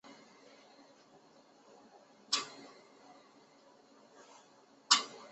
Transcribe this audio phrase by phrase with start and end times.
[0.03, 0.11] 乾隆
[2.31, 2.45] 四十三
[5.11, 5.15] 年。